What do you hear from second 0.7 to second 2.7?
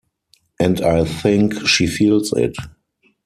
I think she feels it.